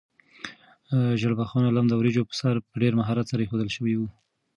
[1.19, 4.01] ژیړبخون لم د وریجو په سر په ډېر مهارت سره ایښودل شوی و.